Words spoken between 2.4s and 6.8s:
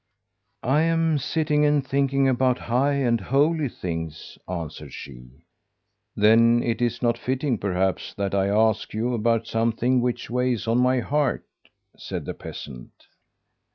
high and holy things,' answered she. 'Then